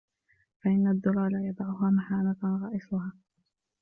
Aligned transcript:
فَإِنَّ 0.63 0.87
الدُّرَّةَ 0.87 1.27
لَا 1.27 1.47
يَضَعُهَا 1.47 1.89
مُهَانَةً 1.89 2.59
غَائِصُهَا 2.63 3.13